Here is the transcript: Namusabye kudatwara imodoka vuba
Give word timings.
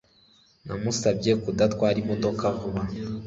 Namusabye 0.65 1.31
kudatwara 1.43 1.97
imodoka 2.03 2.43
vuba 2.59 2.81